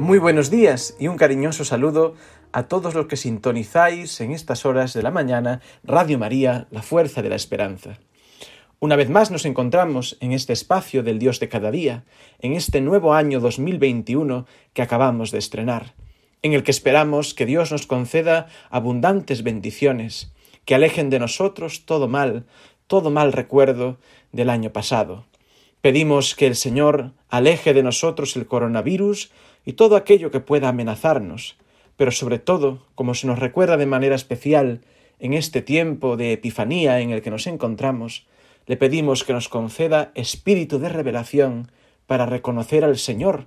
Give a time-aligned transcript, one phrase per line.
[0.00, 2.14] Muy buenos días y un cariñoso saludo
[2.52, 7.20] a todos los que sintonizáis en estas horas de la mañana Radio María, la fuerza
[7.20, 7.98] de la esperanza.
[8.78, 12.04] Una vez más nos encontramos en este espacio del Dios de cada día,
[12.38, 15.92] en este nuevo año 2021 que acabamos de estrenar,
[16.40, 20.32] en el que esperamos que Dios nos conceda abundantes bendiciones,
[20.64, 22.46] que alejen de nosotros todo mal,
[22.86, 23.98] todo mal recuerdo
[24.32, 25.26] del año pasado.
[25.82, 29.30] Pedimos que el Señor aleje de nosotros el coronavirus,
[29.64, 31.56] y todo aquello que pueda amenazarnos,
[31.96, 34.80] pero sobre todo, como se nos recuerda de manera especial
[35.18, 38.26] en este tiempo de Epifanía en el que nos encontramos,
[38.66, 41.70] le pedimos que nos conceda espíritu de revelación
[42.06, 43.46] para reconocer al Señor,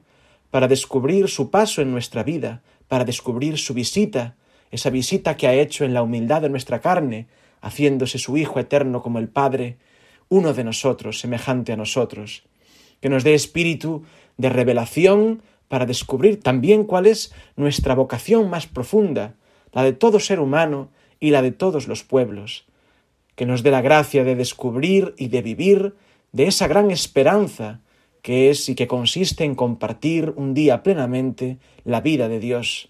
[0.52, 4.36] para descubrir su paso en nuestra vida, para descubrir su visita,
[4.69, 7.28] esa visita que ha hecho en la humildad de nuestra carne,
[7.61, 9.78] haciéndose su Hijo eterno como el Padre,
[10.30, 12.44] uno de nosotros, semejante a nosotros,
[13.02, 14.03] que nos dé espíritu
[14.38, 15.41] de revelación
[15.73, 19.33] para descubrir también cuál es nuestra vocación más profunda,
[19.71, 22.67] la de todo ser humano y la de todos los pueblos,
[23.35, 25.95] que nos dé la gracia de descubrir y de vivir
[26.31, 27.79] de esa gran esperanza
[28.21, 32.89] que es y que consiste en compartir un día plenamente la vida de Dios.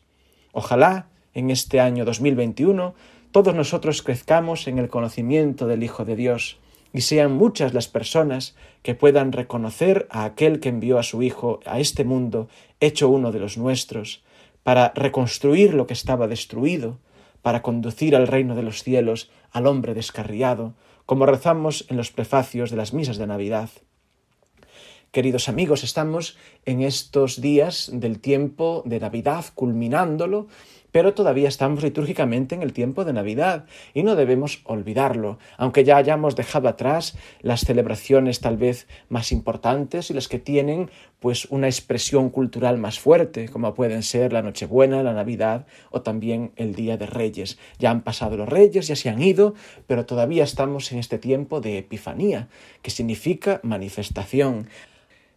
[0.51, 2.95] Ojalá en este año 2021
[3.31, 6.57] todos nosotros crezcamos en el conocimiento del Hijo de Dios,
[6.93, 11.59] y sean muchas las personas que puedan reconocer a aquel que envió a su Hijo
[11.65, 12.47] a este mundo,
[12.79, 14.23] hecho uno de los nuestros,
[14.61, 16.99] para reconstruir lo que estaba destruido,
[17.41, 22.69] para conducir al reino de los cielos al hombre descarriado, como rezamos en los prefacios
[22.69, 23.69] de las misas de Navidad.
[25.11, 30.47] Queridos amigos, estamos en estos días del tiempo de Navidad, culminándolo,
[30.93, 33.65] pero todavía estamos litúrgicamente en el tiempo de Navidad
[33.95, 40.11] y no debemos olvidarlo, aunque ya hayamos dejado atrás las celebraciones tal vez más importantes
[40.11, 45.01] y las que tienen pues una expresión cultural más fuerte, como pueden ser la Nochebuena,
[45.01, 47.57] la Navidad o también el Día de Reyes.
[47.79, 49.55] Ya han pasado los Reyes, ya se han ido,
[49.87, 52.49] pero todavía estamos en este tiempo de Epifanía,
[52.83, 54.67] que significa manifestación.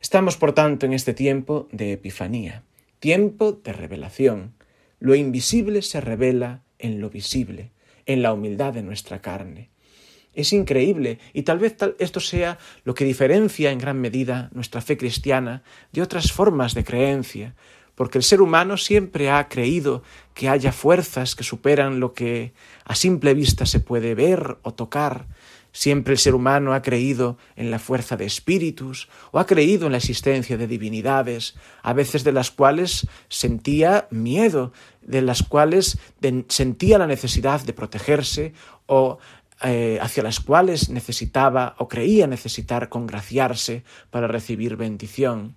[0.02, 2.62] Estamos, por tanto, en este tiempo de Epifanía,
[2.98, 4.55] tiempo de revelación.
[4.98, 7.72] Lo invisible se revela en lo visible,
[8.06, 9.70] en la humildad de nuestra carne.
[10.32, 14.96] Es increíble y tal vez esto sea lo que diferencia en gran medida nuestra fe
[14.96, 15.62] cristiana
[15.92, 17.54] de otras formas de creencia,
[17.94, 20.02] porque el ser humano siempre ha creído
[20.34, 22.52] que haya fuerzas que superan lo que
[22.84, 25.26] a simple vista se puede ver o tocar,
[25.76, 29.92] Siempre el ser humano ha creído en la fuerza de espíritus o ha creído en
[29.92, 34.72] la existencia de divinidades, a veces de las cuales sentía miedo,
[35.02, 35.98] de las cuales
[36.48, 38.54] sentía la necesidad de protegerse
[38.86, 39.18] o
[39.62, 45.56] eh, hacia las cuales necesitaba o creía necesitar congraciarse para recibir bendición.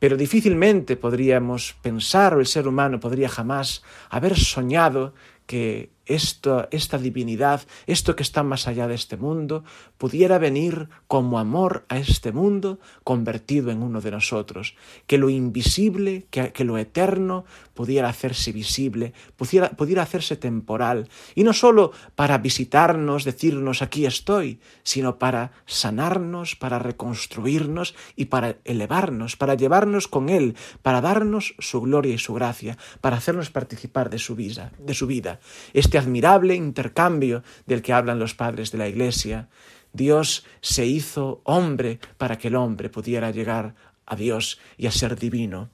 [0.00, 5.14] Pero difícilmente podríamos pensar o el ser humano podría jamás haber soñado
[5.46, 9.64] que esto, esta divinidad, esto que está más allá de este mundo,
[9.98, 14.74] pudiera venir como amor a este mundo convertido en uno de nosotros,
[15.06, 21.44] que lo invisible, que, que lo eterno pudiera hacerse visible, pudiera, pudiera hacerse temporal, y
[21.44, 29.36] no sólo para visitarnos, decirnos aquí estoy, sino para sanarnos, para reconstruirnos y para elevarnos,
[29.36, 34.18] para llevarnos con Él, para darnos su gloria y su gracia, para hacernos participar de
[34.18, 34.72] su vida.
[34.78, 35.40] De su vida
[35.72, 39.48] este admirable intercambio del que hablan los padres de la Iglesia.
[39.92, 43.74] Dios se hizo hombre para que el hombre pudiera llegar
[44.06, 45.70] a Dios y a ser divino.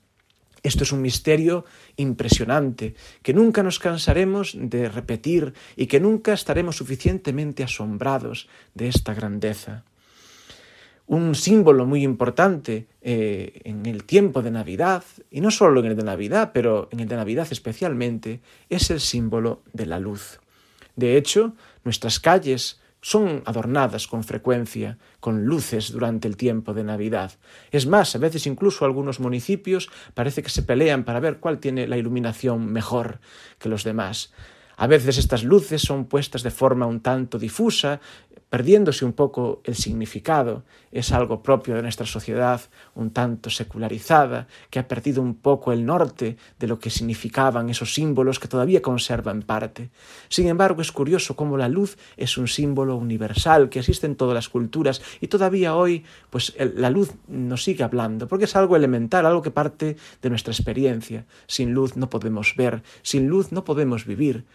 [0.62, 1.65] Esto es un misterio
[1.97, 9.14] impresionante que nunca nos cansaremos de repetir y que nunca estaremos suficientemente asombrados de esta
[9.14, 9.85] grandeza
[11.09, 15.97] un símbolo muy importante eh, en el tiempo de Navidad, y no solo en el
[15.97, 20.39] de Navidad, pero en el de Navidad especialmente, es el símbolo de la luz.
[20.97, 27.33] De hecho, nuestras calles son adornadas con frecuencia con luces durante el tiempo de Navidad.
[27.71, 31.87] Es más, a veces incluso algunos municipios parece que se pelean para ver cuál tiene
[31.87, 33.21] la iluminación mejor
[33.59, 34.33] que los demás.
[34.81, 38.01] A veces estas luces son puestas de forma un tanto difusa,
[38.49, 42.61] perdiéndose un poco el significado, es algo propio de nuestra sociedad
[42.95, 47.93] un tanto secularizada, que ha perdido un poco el norte de lo que significaban esos
[47.93, 49.91] símbolos que todavía conserva en parte.
[50.29, 54.35] Sin embargo, es curioso cómo la luz es un símbolo universal que existe en todas
[54.35, 59.27] las culturas y todavía hoy pues la luz nos sigue hablando, porque es algo elemental,
[59.27, 61.27] algo que parte de nuestra experiencia.
[61.47, 64.47] Sin luz no podemos ver, sin luz no podemos vivir.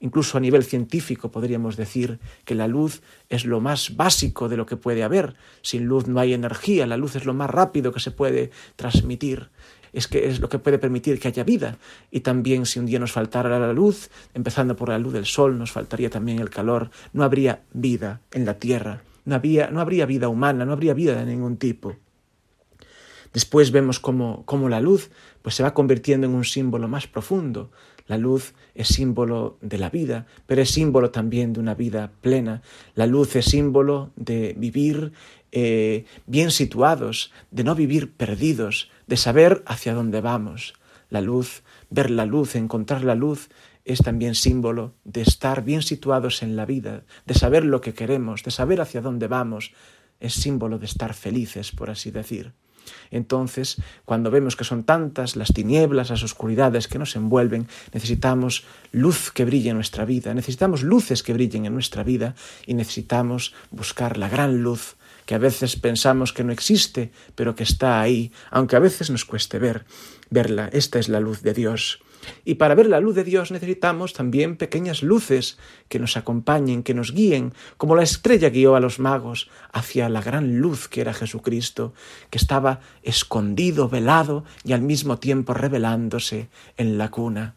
[0.00, 4.64] Incluso a nivel científico podríamos decir que la luz es lo más básico de lo
[4.64, 5.34] que puede haber.
[5.60, 9.50] Sin luz no hay energía, la luz es lo más rápido que se puede transmitir.
[9.92, 11.76] Es que es lo que puede permitir que haya vida.
[12.10, 15.58] Y también si un día nos faltara la luz, empezando por la luz del sol,
[15.58, 20.06] nos faltaría también el calor, no habría vida en la tierra, no, había, no habría
[20.06, 21.96] vida humana, no habría vida de ningún tipo.
[23.32, 25.10] Después vemos cómo, cómo la luz
[25.42, 27.70] pues, se va convirtiendo en un símbolo más profundo,
[28.10, 32.60] la luz es símbolo de la vida, pero es símbolo también de una vida plena.
[32.96, 35.12] La luz es símbolo de vivir
[35.52, 40.74] eh, bien situados, de no vivir perdidos, de saber hacia dónde vamos.
[41.08, 43.48] La luz, ver la luz, encontrar la luz,
[43.84, 48.42] es también símbolo de estar bien situados en la vida, de saber lo que queremos,
[48.42, 49.70] de saber hacia dónde vamos.
[50.18, 52.54] Es símbolo de estar felices, por así decir.
[53.10, 59.30] Entonces, cuando vemos que son tantas las tinieblas, las oscuridades que nos envuelven, necesitamos luz
[59.32, 62.34] que brille en nuestra vida, necesitamos luces que brillen en nuestra vida
[62.66, 64.96] y necesitamos buscar la gran luz
[65.26, 69.24] que a veces pensamos que no existe, pero que está ahí, aunque a veces nos
[69.24, 69.84] cueste ver,
[70.28, 70.68] verla.
[70.72, 72.00] Esta es la luz de Dios.
[72.44, 75.58] Y para ver la luz de Dios necesitamos también pequeñas luces
[75.88, 80.22] que nos acompañen, que nos guíen, como la estrella guió a los magos hacia la
[80.22, 81.94] gran luz que era Jesucristo,
[82.30, 87.54] que estaba escondido, velado y al mismo tiempo revelándose en la cuna.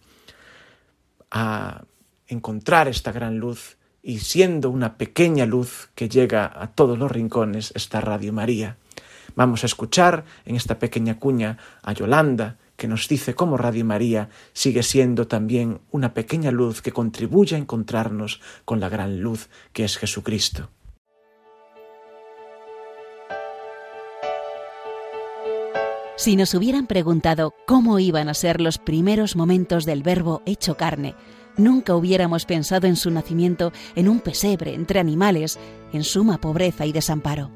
[1.32, 1.84] A
[2.28, 7.72] encontrar esta gran luz y siendo una pequeña luz que llega a todos los rincones
[7.76, 8.78] está Radio María.
[9.36, 14.28] Vamos a escuchar en esta pequeña cuña a Yolanda, que nos dice cómo Radio María
[14.52, 19.86] sigue siendo también una pequeña luz que contribuye a encontrarnos con la gran luz que
[19.86, 20.70] es Jesucristo.
[26.18, 31.16] Si nos hubieran preguntado cómo iban a ser los primeros momentos del Verbo hecho carne,
[31.56, 35.58] nunca hubiéramos pensado en su nacimiento en un pesebre entre animales,
[35.94, 37.50] en suma pobreza y desamparo.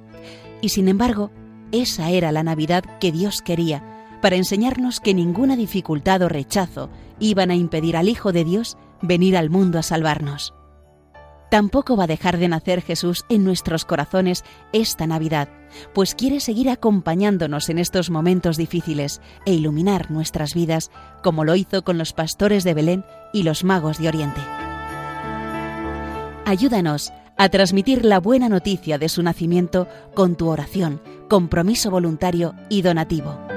[0.61, 1.31] Y sin embargo,
[1.73, 7.51] esa era la Navidad que Dios quería para enseñarnos que ninguna dificultad o rechazo iban
[7.51, 10.53] a impedir al Hijo de Dios venir al mundo a salvarnos.
[11.49, 14.43] Tampoco va a dejar de nacer Jesús en nuestros corazones
[14.73, 15.47] esta Navidad,
[15.93, 20.91] pues quiere seguir acompañándonos en estos momentos difíciles e iluminar nuestras vidas
[21.23, 24.41] como lo hizo con los pastores de Belén y los magos de Oriente.
[26.45, 32.81] Ayúdanos a transmitir la buena noticia de su nacimiento con tu oración, compromiso voluntario y
[32.81, 33.56] donativo.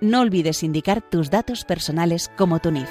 [0.00, 2.88] no olvides indicar tus datos personales como tu NIF.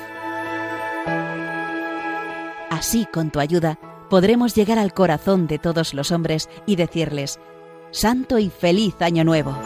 [2.70, 7.40] Así, con tu ayuda, podremos llegar al corazón de todos los hombres y decirles,
[7.92, 9.58] Santo y feliz Año Nuevo.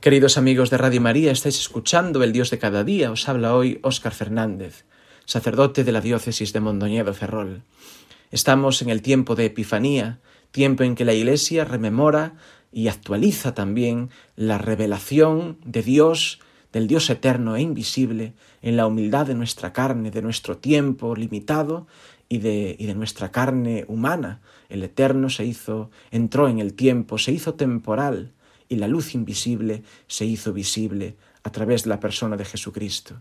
[0.00, 3.12] Queridos amigos de Radio María, estáis escuchando El Dios de cada día.
[3.12, 4.84] Os habla hoy Óscar Fernández
[5.24, 7.62] sacerdote de la diócesis de Mondoñedo Ferrol.
[8.30, 12.34] Estamos en el tiempo de Epifanía, tiempo en que la Iglesia rememora
[12.72, 16.40] y actualiza también la revelación de Dios,
[16.72, 21.86] del Dios eterno e invisible, en la humildad de nuestra carne, de nuestro tiempo limitado
[22.28, 24.40] y de, y de nuestra carne humana.
[24.70, 28.32] El eterno se hizo, entró en el tiempo, se hizo temporal,
[28.68, 33.20] y la luz invisible se hizo visible a través de la persona de Jesucristo.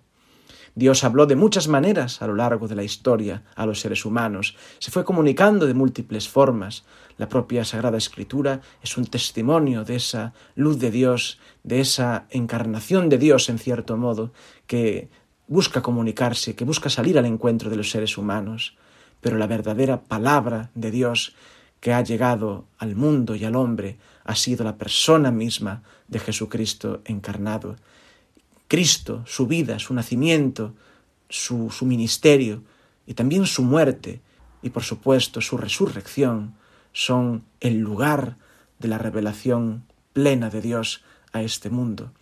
[0.74, 4.56] Dios habló de muchas maneras a lo largo de la historia a los seres humanos,
[4.80, 6.86] se fue comunicando de múltiples formas.
[7.18, 13.10] La propia Sagrada Escritura es un testimonio de esa luz de Dios, de esa encarnación
[13.10, 14.32] de Dios, en cierto modo,
[14.66, 15.10] que
[15.48, 18.78] busca comunicarse, que busca salir al encuentro de los seres humanos.
[19.20, 21.36] Pero la verdadera palabra de Dios
[21.82, 27.02] que ha llegado al mundo y al hombre ha sido la persona misma de Jesucristo
[27.06, 27.76] encarnado
[28.72, 30.74] Cristo, su vida, su nacimiento,
[31.28, 32.64] su, su ministerio
[33.06, 34.22] y también su muerte
[34.62, 36.56] y por supuesto su resurrección
[36.94, 38.38] son el lugar
[38.80, 42.14] de la revelación plena de Dios a este mundo.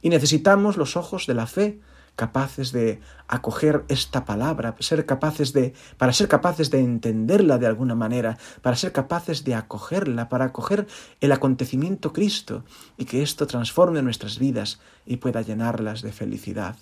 [0.00, 1.80] Y necesitamos los ojos de la fe
[2.16, 7.94] capaces de acoger esta palabra, ser capaces de, para ser capaces de entenderla de alguna
[7.94, 10.86] manera, para ser capaces de acogerla, para acoger
[11.20, 12.64] el acontecimiento Cristo
[12.96, 16.76] y que esto transforme nuestras vidas y pueda llenarlas de felicidad.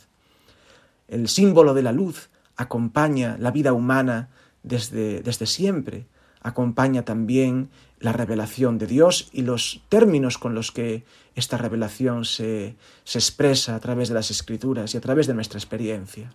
[1.08, 4.30] El símbolo de la luz acompaña la vida humana
[4.62, 6.06] desde, desde siempre,
[6.40, 7.70] acompaña también
[8.04, 13.74] la revelación de Dios y los términos con los que esta revelación se, se expresa
[13.74, 16.34] a través de las escrituras y a través de nuestra experiencia.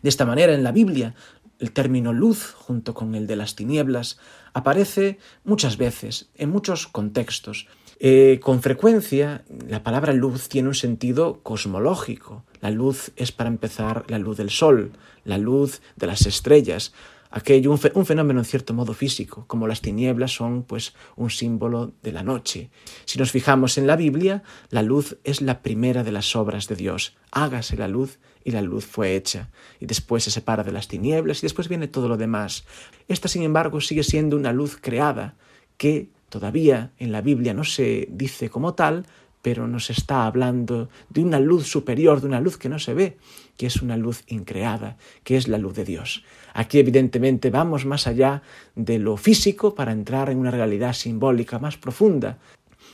[0.00, 1.14] De esta manera, en la Biblia,
[1.58, 4.18] el término luz, junto con el de las tinieblas,
[4.54, 7.68] aparece muchas veces, en muchos contextos.
[7.98, 12.44] Eh, con frecuencia, la palabra luz tiene un sentido cosmológico.
[12.62, 14.92] La luz es, para empezar, la luz del sol,
[15.24, 16.94] la luz de las estrellas,
[17.30, 22.12] aquello, un, fenómeno en cierto modo físico, como las tinieblas son pues un símbolo de
[22.12, 22.70] la noche.
[23.04, 26.76] Si nos fijamos en la Biblia, la luz es la primera de las obras de
[26.76, 27.16] Dios.
[27.30, 29.50] Hágase la luz y la luz fue hecha.
[29.78, 32.64] Y después se separa de las tinieblas y después viene todo lo demás.
[33.08, 35.36] Esta, sin embargo, sigue siendo una luz creada
[35.76, 39.06] que todavía en la Biblia no se dice como tal,
[39.42, 43.16] pero nos está hablando de una luz superior, de una luz que no se ve,
[43.56, 46.24] que es una luz increada, que es la luz de Dios.
[46.54, 48.42] Aquí evidentemente vamos más allá
[48.74, 52.38] de lo físico para entrar en una realidad simbólica más profunda,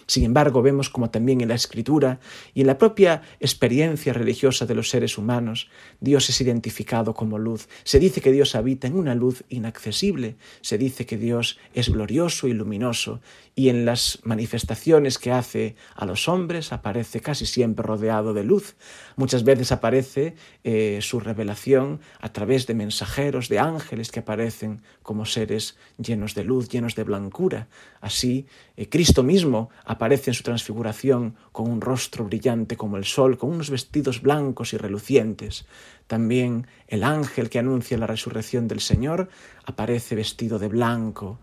[0.06, 2.20] sin embargo, vemos como también en la escritura
[2.54, 5.68] y en la propia experiencia religiosa de los seres humanos,
[6.00, 7.68] Dios es identificado como luz.
[7.82, 12.46] Se dice que Dios habita en una luz inaccesible, se dice que Dios es glorioso
[12.46, 13.20] y luminoso,
[13.58, 18.76] y en las manifestaciones que hace a los hombres aparece casi siempre rodeado de luz.
[19.16, 25.24] Muchas veces aparece eh, su revelación a través de mensajeros, de ángeles que aparecen como
[25.24, 27.68] seres llenos de luz, llenos de blancura.
[28.02, 28.46] Así,
[28.76, 33.52] eh, Cristo mismo aparece en su transfiguración con un rostro brillante como el sol, con
[33.52, 35.64] unos vestidos blancos y relucientes.
[36.06, 39.30] También el ángel que anuncia la resurrección del Señor
[39.64, 41.38] aparece vestido de blanco.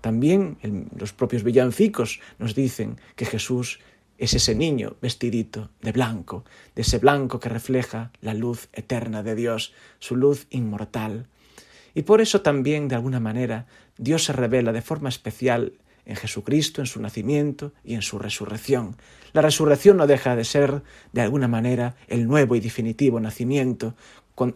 [0.00, 3.80] También los propios villancicos nos dicen que Jesús
[4.18, 9.34] es ese niño vestidito de blanco, de ese blanco que refleja la luz eterna de
[9.34, 11.26] Dios, su luz inmortal.
[11.94, 13.66] Y por eso también, de alguna manera,
[13.96, 15.72] Dios se revela de forma especial
[16.04, 18.96] en Jesucristo, en su nacimiento y en su resurrección.
[19.32, 23.94] La resurrección no deja de ser, de alguna manera, el nuevo y definitivo nacimiento,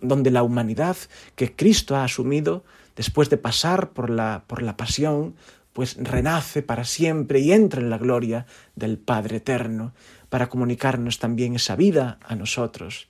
[0.00, 0.96] donde la humanidad
[1.36, 2.64] que Cristo ha asumido,
[2.96, 5.34] después de pasar por la, por la pasión,
[5.72, 9.92] pues renace para siempre y entra en la gloria del Padre Eterno,
[10.30, 13.08] para comunicarnos también esa vida a nosotros.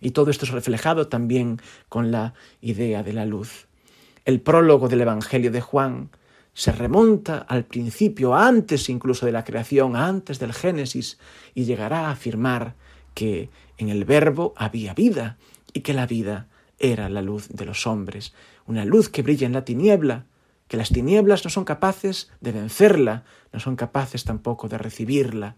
[0.00, 3.66] Y todo esto es reflejado también con la idea de la luz.
[4.24, 6.10] El prólogo del Evangelio de Juan
[6.54, 11.18] se remonta al principio, antes incluso de la creación, antes del Génesis,
[11.54, 12.74] y llegará a afirmar
[13.12, 15.36] que en el Verbo había vida
[15.74, 18.32] y que la vida era la luz de los hombres,
[18.66, 20.24] una luz que brilla en la tiniebla,
[20.68, 25.56] que las tinieblas no son capaces de vencerla, no son capaces tampoco de recibirla,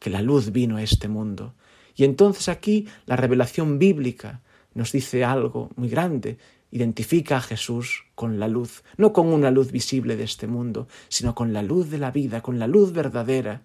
[0.00, 1.54] que la luz vino a este mundo.
[1.94, 4.40] Y entonces aquí la revelación bíblica
[4.74, 6.38] nos dice algo muy grande,
[6.72, 11.34] identifica a Jesús con la luz, no con una luz visible de este mundo, sino
[11.34, 13.62] con la luz de la vida, con la luz verdadera,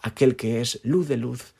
[0.00, 1.54] aquel que es luz de luz,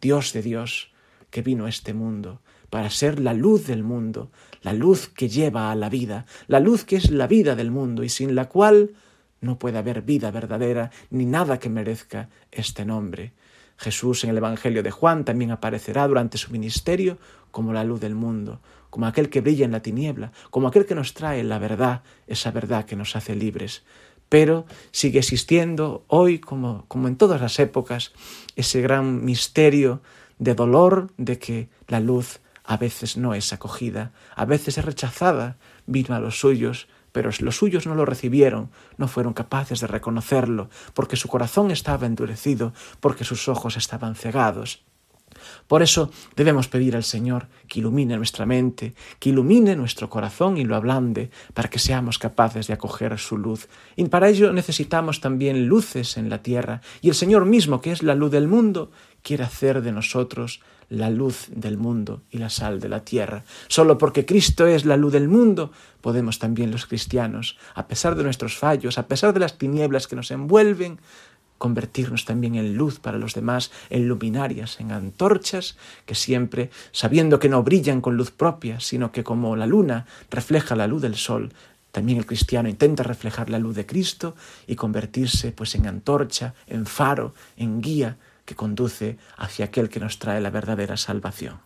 [0.00, 0.92] Dios de Dios,
[1.30, 4.30] que vino a este mundo para ser la luz del mundo,
[4.62, 8.04] la luz que lleva a la vida, la luz que es la vida del mundo
[8.04, 8.92] y sin la cual
[9.40, 13.32] no puede haber vida verdadera ni nada que merezca este nombre.
[13.76, 17.18] Jesús en el Evangelio de Juan también aparecerá durante su ministerio
[17.50, 18.60] como la luz del mundo,
[18.90, 22.50] como aquel que brilla en la tiniebla, como aquel que nos trae la verdad, esa
[22.50, 23.82] verdad que nos hace libres.
[24.28, 28.12] Pero sigue existiendo hoy, como, como en todas las épocas,
[28.54, 30.02] ese gran misterio
[30.38, 35.56] de dolor de que la luz a veces no es acogida, a veces es rechazada,
[35.86, 40.70] vino a los suyos, pero los suyos no lo recibieron, no fueron capaces de reconocerlo,
[40.94, 44.84] porque su corazón estaba endurecido, porque sus ojos estaban cegados.
[45.66, 50.64] Por eso debemos pedir al Señor que ilumine nuestra mente, que ilumine nuestro corazón y
[50.64, 53.68] lo ablande, para que seamos capaces de acoger su luz.
[53.96, 58.02] Y para ello necesitamos también luces en la tierra, y el Señor mismo, que es
[58.02, 58.90] la luz del mundo,
[59.22, 60.60] quiere hacer de nosotros
[60.90, 63.44] la luz del mundo y la sal de la tierra.
[63.68, 68.24] Solo porque Cristo es la luz del mundo, podemos también los cristianos, a pesar de
[68.24, 70.98] nuestros fallos, a pesar de las tinieblas que nos envuelven,
[71.58, 77.50] convertirnos también en luz para los demás, en luminarias, en antorchas, que siempre, sabiendo que
[77.50, 81.52] no brillan con luz propia, sino que como la luna refleja la luz del sol,
[81.92, 84.34] también el cristiano intenta reflejar la luz de Cristo
[84.66, 88.16] y convertirse pues en antorcha, en faro, en guía
[88.50, 91.60] que conduce hacia aquel que nos trae la verdadera salvación.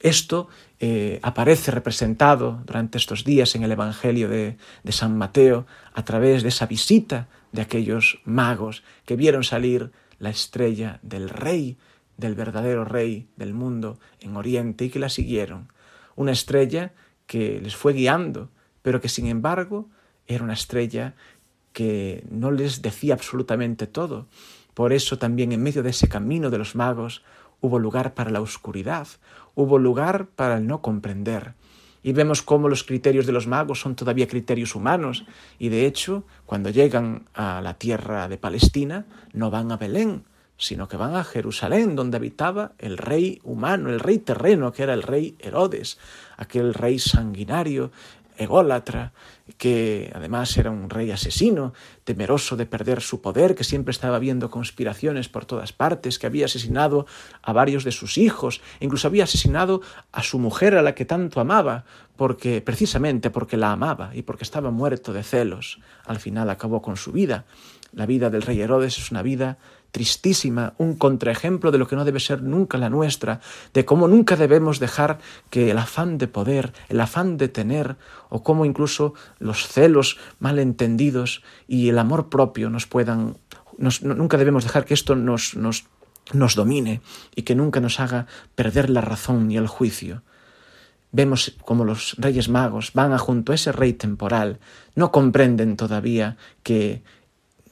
[0.00, 0.48] Esto
[0.80, 6.42] eh, aparece representado durante estos días en el Evangelio de, de San Mateo a través
[6.42, 11.76] de esa visita de aquellos magos que vieron salir la estrella del rey,
[12.16, 15.70] del verdadero rey del mundo en Oriente y que la siguieron.
[16.14, 16.94] Una estrella
[17.26, 18.48] que les fue guiando,
[18.80, 19.90] pero que sin embargo
[20.26, 21.14] era una estrella
[21.74, 24.28] que no les decía absolutamente todo.
[24.76, 27.22] Por eso también en medio de ese camino de los magos
[27.62, 29.08] hubo lugar para la oscuridad,
[29.54, 31.54] hubo lugar para el no comprender.
[32.02, 35.24] Y vemos cómo los criterios de los magos son todavía criterios humanos.
[35.58, 40.24] Y de hecho, cuando llegan a la tierra de Palestina, no van a Belén,
[40.58, 44.92] sino que van a Jerusalén, donde habitaba el rey humano, el rey terreno, que era
[44.92, 45.98] el rey Herodes,
[46.36, 47.92] aquel rey sanguinario
[48.38, 49.12] ególatra,
[49.58, 51.72] que además era un rey asesino,
[52.04, 56.46] temeroso de perder su poder, que siempre estaba viendo conspiraciones por todas partes, que había
[56.46, 57.06] asesinado
[57.42, 61.40] a varios de sus hijos, incluso había asesinado a su mujer a la que tanto
[61.40, 61.84] amaba,
[62.16, 65.80] porque precisamente porque la amaba y porque estaba muerto de celos.
[66.04, 67.44] Al final acabó con su vida.
[67.92, 69.58] La vida del rey Herodes es una vida
[69.96, 73.40] tristísima, un contraejemplo de lo que no debe ser nunca la nuestra,
[73.72, 77.96] de cómo nunca debemos dejar que el afán de poder, el afán de tener,
[78.28, 83.38] o cómo incluso los celos malentendidos y el amor propio nos puedan,
[83.78, 85.86] nunca debemos dejar que esto nos, nos,
[86.34, 87.00] nos domine
[87.34, 90.24] y que nunca nos haga perder la razón y el juicio.
[91.10, 94.58] Vemos como los reyes magos van junto a ese rey temporal,
[94.94, 97.02] no comprenden todavía que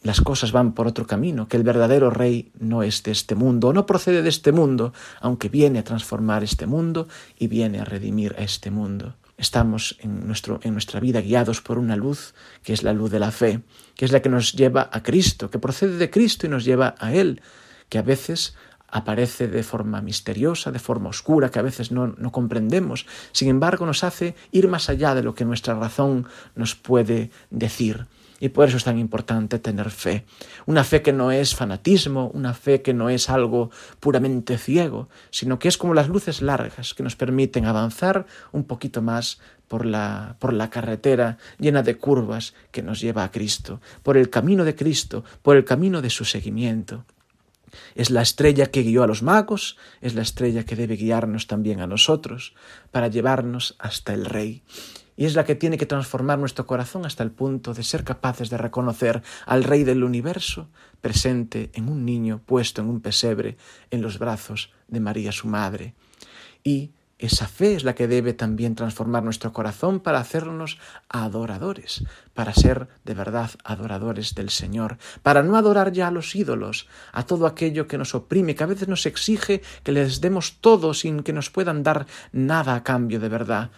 [0.04, 3.72] las cosas van por otro camino, que el verdadero rey no es de este mundo,
[3.72, 8.36] no procede de este mundo, aunque viene a transformar este mundo y viene a redimir
[8.38, 9.14] a este mundo.
[9.38, 13.18] Estamos en, nuestro, en nuestra vida guiados por una luz, que es la luz de
[13.18, 13.62] la fe,
[13.96, 16.94] que es la que nos lleva a Cristo, que procede de Cristo y nos lleva
[16.98, 17.40] a Él,
[17.88, 18.54] que a veces
[18.88, 23.06] aparece de forma misteriosa, de forma oscura, que a veces no, no, comprendemos.
[23.32, 28.06] Sin embargo, nos hace ir más allá de lo que nuestra razón nos puede decir.
[28.44, 30.26] Y por eso es tan importante tener fe.
[30.66, 35.58] Una fe que no es fanatismo, una fe que no es algo puramente ciego, sino
[35.58, 40.36] que es como las luces largas que nos permiten avanzar un poquito más por la,
[40.40, 44.74] por la carretera llena de curvas que nos lleva a Cristo, por el camino de
[44.74, 47.06] Cristo, por el camino de su seguimiento.
[47.94, 51.80] Es la estrella que guió a los magos, es la estrella que debe guiarnos también
[51.80, 52.52] a nosotros,
[52.90, 54.62] para llevarnos hasta el Rey
[55.16, 58.50] y es la que tiene que transformar nuestro corazón hasta el punto de ser capaces
[58.50, 60.68] de reconocer al Rey del universo
[61.00, 63.56] presente en un niño puesto en un pesebre
[63.90, 65.94] en los brazos de María su Madre.
[66.62, 72.52] Y esa fe es la que debe también transformar nuestro corazón para hacernos adoradores, para
[72.52, 77.46] ser de verdad adoradores del Señor, para no adorar ya a los ídolos, a todo
[77.46, 81.32] aquello que nos oprime, que a veces nos exige que les demos todo sin que
[81.32, 83.70] nos puedan dar nada a cambio de verdad,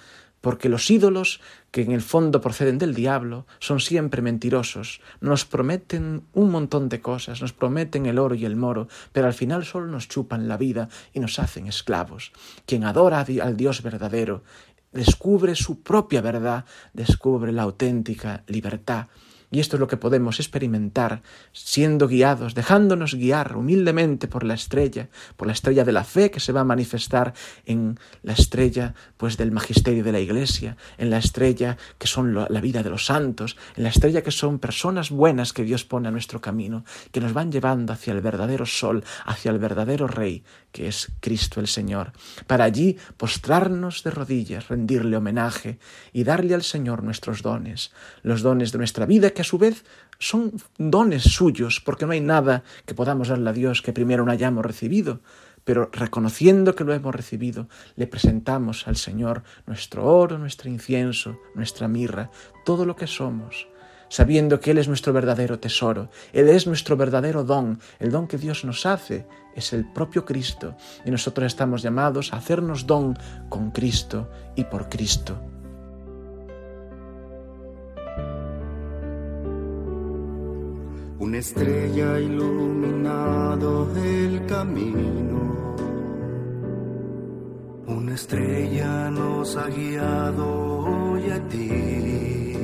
[0.47, 1.41] porque los ídolos,
[1.73, 7.01] que en el fondo proceden del diablo, son siempre mentirosos, nos prometen un montón de
[7.01, 10.57] cosas, nos prometen el oro y el moro, pero al final solo nos chupan la
[10.57, 12.31] vida y nos hacen esclavos.
[12.65, 14.45] Quien adora al Dios verdadero
[14.93, 19.09] descubre su propia verdad, descubre la auténtica libertad,
[19.51, 25.09] y esto es lo que podemos experimentar siendo guiados, dejándonos guiar humildemente por la estrella,
[25.37, 29.37] por la estrella de la fe que se va a manifestar en la estrella pues
[29.37, 33.57] del magisterio de la iglesia, en la estrella que son la vida de los santos,
[33.77, 37.33] en la estrella que son personas buenas que Dios pone a nuestro camino, que nos
[37.33, 42.13] van llevando hacia el verdadero sol, hacia el verdadero rey, que es Cristo el Señor,
[42.47, 45.79] para allí postrarnos de rodillas, rendirle homenaje
[46.13, 49.85] y darle al Señor nuestros dones, los dones de nuestra vida que a su vez
[50.19, 54.33] son dones suyos, porque no hay nada que podamos darle a Dios que primero no
[54.33, 55.21] hayamos recibido,
[55.63, 61.87] pero reconociendo que lo hemos recibido, le presentamos al Señor nuestro oro, nuestro incienso, nuestra
[61.87, 62.31] mirra,
[62.65, 63.69] todo lo que somos,
[64.09, 68.39] sabiendo que Él es nuestro verdadero tesoro, Él es nuestro verdadero don, el don que
[68.39, 73.19] Dios nos hace es el propio Cristo, y nosotros estamos llamados a hacernos don
[73.51, 75.56] con Cristo y por Cristo.
[81.27, 85.41] Una estrella iluminado el camino.
[87.89, 90.47] Una estrella nos ha guiado
[90.87, 92.57] hoy a ti.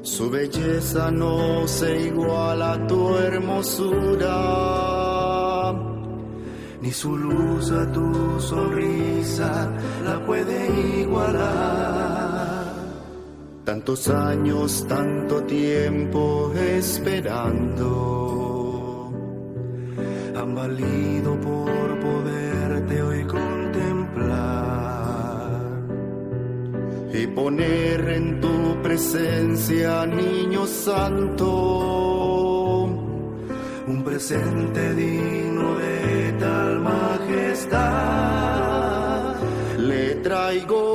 [0.00, 4.34] Su belleza no se iguala a tu hermosura,
[6.80, 9.70] ni su luz a tu sonrisa
[10.06, 12.01] la puede igualar.
[13.64, 17.92] Tantos años, tanto tiempo esperando,
[20.36, 23.22] han valido por poderte hoy
[27.14, 31.48] y poner en tu presencia, niño santo,
[33.86, 37.76] un presente digno de tal majestad.
[39.78, 40.91] Le traigo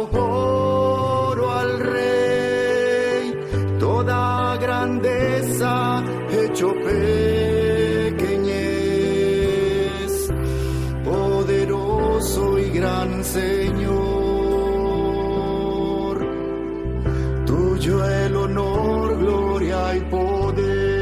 [17.87, 20.97] el honor, gloria y poder.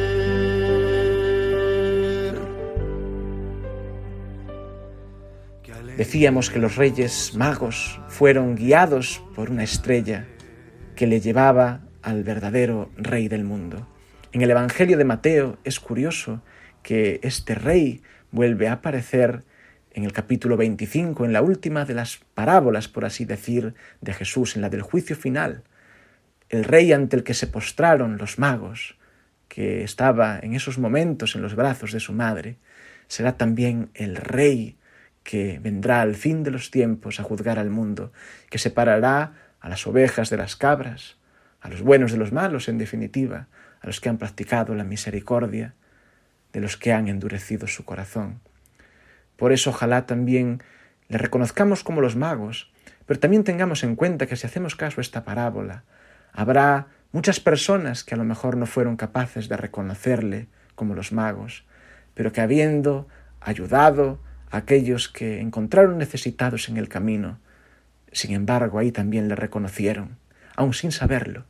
[5.97, 10.27] Decíamos que los reyes magos fueron guiados por una estrella
[10.95, 13.87] que le llevaba al verdadero rey del mundo.
[14.31, 16.43] En el Evangelio de Mateo es curioso
[16.83, 19.43] que este rey vuelve a aparecer
[19.91, 24.55] en el capítulo 25, en la última de las parábolas, por así decir, de Jesús,
[24.55, 25.63] en la del juicio final
[26.55, 28.97] el rey ante el que se postraron los magos,
[29.47, 32.57] que estaba en esos momentos en los brazos de su madre,
[33.07, 34.77] será también el rey
[35.23, 38.11] que vendrá al fin de los tiempos a juzgar al mundo,
[38.49, 41.17] que separará a las ovejas de las cabras,
[41.61, 43.47] a los buenos de los malos, en definitiva,
[43.81, 45.73] a los que han practicado la misericordia,
[46.53, 48.39] de los que han endurecido su corazón.
[49.35, 50.61] Por eso ojalá también
[51.07, 52.71] le reconozcamos como los magos,
[53.05, 55.83] pero también tengamos en cuenta que si hacemos caso a esta parábola,
[56.37, 61.63] Habrá muchas personas que a lo mejor no fueron capaces de reconocerle como los magos,
[62.13, 63.07] pero que habiendo
[63.39, 64.19] ayudado
[64.51, 67.39] a aquellos que encontraron necesitados en el camino,
[68.11, 70.17] sin embargo ahí también le reconocieron,
[70.57, 71.45] aun sin saberlo.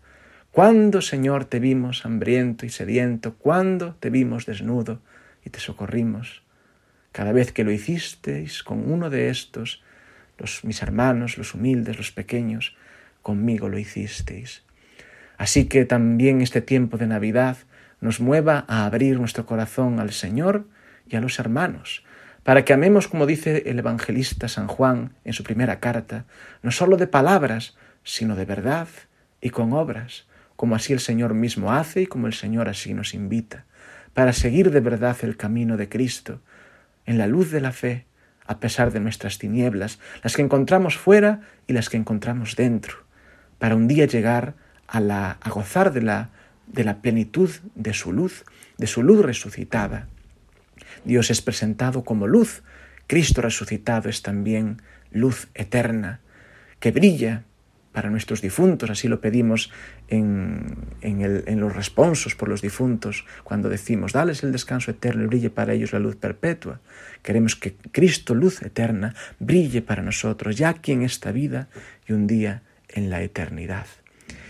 [0.51, 3.33] ¿Cuándo, Señor, te vimos hambriento y sediento?
[3.39, 5.01] ¿Cuándo te vimos desnudo
[5.43, 6.43] y te socorrimos?
[7.11, 9.81] Cada vez que lo hicisteis con uno de estos,
[10.37, 12.77] los mis hermanos, los humildes, los pequeños,
[13.23, 14.64] conmigo lo hicisteis.
[15.37, 17.57] Así que también este tiempo de Navidad
[18.01, 20.67] nos mueva a abrir nuestro corazón al Señor
[21.07, 22.03] y a los hermanos,
[22.43, 26.25] para que amemos, como dice el evangelista San Juan en su primera carta,
[26.61, 28.87] no sólo de palabras, sino de verdad
[29.41, 33.13] y con obras, como así el Señor mismo hace y como el Señor así nos
[33.13, 33.65] invita,
[34.13, 36.39] para seguir de verdad el camino de Cristo,
[37.05, 38.05] en la luz de la fe,
[38.45, 42.97] a pesar de nuestras tinieblas, las que encontramos fuera y las que encontramos dentro,
[43.57, 44.53] para un día llegar
[44.87, 46.29] a, gozar de la,
[47.01, 48.43] plenitud de su luz,
[48.77, 50.07] de su luz resucitada.
[51.03, 52.63] Dios es presentado como luz,
[53.07, 56.19] Cristo resucitado es también luz eterna,
[56.79, 57.43] que brilla
[57.91, 59.71] para nuestros difuntos, así lo pedimos
[60.09, 65.27] en, en, en, los responsos por los difuntos, cuando decimos, dales el descanso eterno y
[65.27, 66.81] brille para ellos la luz perpetua.
[67.23, 71.69] Queremos que Cristo, luz eterna, brille para nosotros, ya aquí en esta vida
[72.05, 73.87] y un día en la eternidad.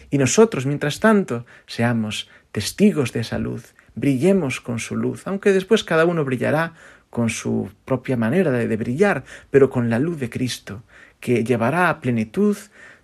[0.10, 5.84] Y nosotros, mientras tanto, seamos testigos de esa luz, brillemos con su luz, aunque después
[5.84, 6.74] cada uno brillará
[7.10, 10.84] con su propia manera de, de, brillar, pero con la luz de Cristo,
[11.20, 12.58] que llevará a plenitud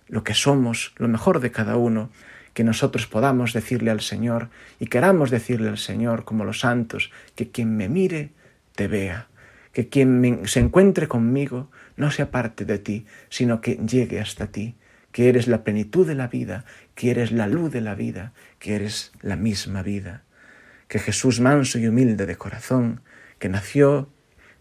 [0.08, 2.10] lo que somos, lo mejor de cada uno,
[2.54, 7.50] que nosotros podamos decirle al Señor y queramos decirle al Señor como los santos, que
[7.50, 8.30] quien me mire
[8.74, 9.28] te vea,
[9.72, 14.74] que quien se encuentre conmigo no se aparte de ti, sino que llegue hasta ti,
[15.12, 18.74] que eres la plenitud de la vida, que eres la luz de la vida, que
[18.74, 20.22] eres la misma vida.
[20.88, 23.00] Que Jesús manso y humilde de corazón,
[23.38, 24.08] que nació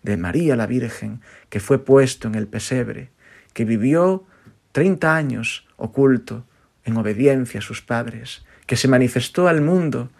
[0.03, 3.09] de María la Virgen, que fue puesto en el pesebre,
[3.53, 4.25] que vivió
[4.71, 6.45] treinta años oculto
[6.83, 10.11] en obediencia a sus padres, que se manifestó al mundo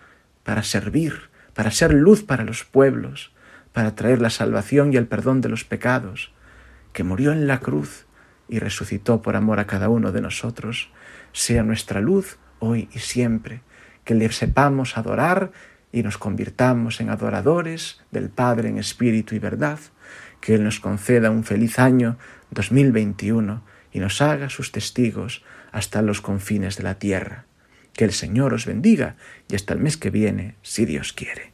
[0.44, 3.32] para servir, para ser luz para los pueblos,
[3.74, 6.32] para traer la salvación y el perdón de los pecados,
[6.94, 8.06] que murió en la cruz
[8.52, 10.92] y resucitó por amor a cada uno de nosotros,
[11.32, 13.62] sea nuestra luz hoy y siempre,
[14.04, 15.52] que le sepamos adorar
[15.94, 19.80] y nos convirtamos en adoradores del Padre en espíritu y verdad,
[20.42, 22.18] que Él nos conceda un feliz año
[22.52, 27.46] 2021 y nos haga sus testigos hasta los confines de la tierra.
[27.94, 29.16] Que el Señor os bendiga
[29.48, 31.54] y hasta el mes que viene, si Dios quiere.